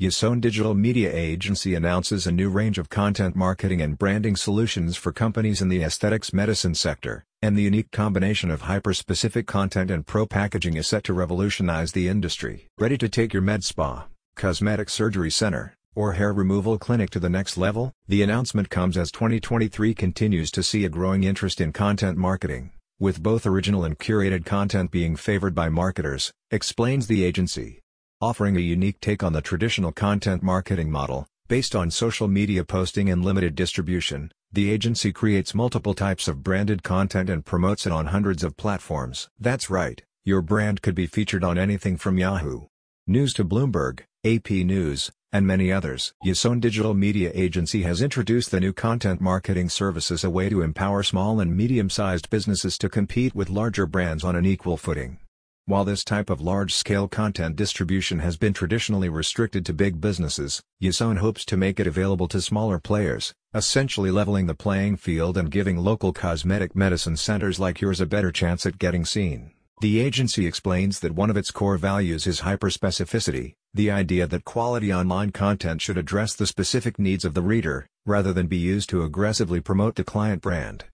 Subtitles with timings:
[0.00, 5.12] Yason Digital Media Agency announces a new range of content marketing and branding solutions for
[5.12, 10.26] companies in the aesthetics medicine sector, and the unique combination of hyper-specific content and pro
[10.26, 12.66] packaging is set to revolutionize the industry.
[12.76, 17.30] Ready to take your med spa, cosmetic surgery center, or hair removal clinic to the
[17.30, 17.92] next level?
[18.08, 23.22] The announcement comes as 2023 continues to see a growing interest in content marketing, with
[23.22, 27.83] both original and curated content being favored by marketers, explains the agency.
[28.24, 33.10] Offering a unique take on the traditional content marketing model, based on social media posting
[33.10, 38.06] and limited distribution, the agency creates multiple types of branded content and promotes it on
[38.06, 39.28] hundreds of platforms.
[39.38, 42.68] That's right, your brand could be featured on anything from Yahoo!
[43.06, 46.14] News to Bloomberg, AP News, and many others.
[46.24, 50.62] Yason Digital Media Agency has introduced the new content marketing service as a way to
[50.62, 55.18] empower small and medium-sized businesses to compete with larger brands on an equal footing.
[55.66, 61.16] While this type of large-scale content distribution has been traditionally restricted to big businesses, Yason
[61.16, 65.78] hopes to make it available to smaller players, essentially leveling the playing field and giving
[65.78, 69.52] local cosmetic medicine centers like yours a better chance at getting seen.
[69.80, 74.92] The agency explains that one of its core values is hyperspecificity, the idea that quality
[74.92, 79.02] online content should address the specific needs of the reader, rather than be used to
[79.02, 80.84] aggressively promote the client brand.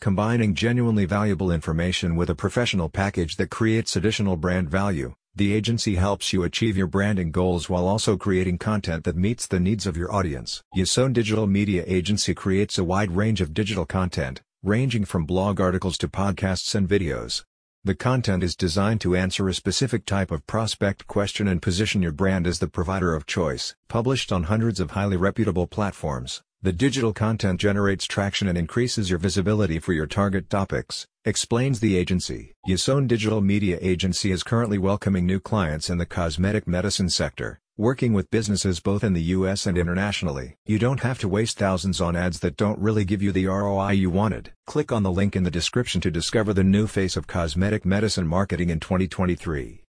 [0.00, 5.96] Combining genuinely valuable information with a professional package that creates additional brand value, the agency
[5.96, 9.96] helps you achieve your branding goals while also creating content that meets the needs of
[9.96, 10.62] your audience.
[10.76, 15.98] Yason Digital Media Agency creates a wide range of digital content, ranging from blog articles
[15.98, 17.42] to podcasts and videos.
[17.82, 22.12] The content is designed to answer a specific type of prospect question and position your
[22.12, 23.74] brand as the provider of choice.
[23.88, 29.20] Published on hundreds of highly reputable platforms, the digital content generates traction and increases your
[29.20, 32.52] visibility for your target topics, explains the agency.
[32.68, 38.12] Yason Digital Media Agency is currently welcoming new clients in the cosmetic medicine sector, working
[38.12, 40.56] with businesses both in the US and internationally.
[40.66, 43.92] You don't have to waste thousands on ads that don't really give you the ROI
[43.92, 44.52] you wanted.
[44.66, 48.26] Click on the link in the description to discover the new face of cosmetic medicine
[48.26, 49.84] marketing in 2023.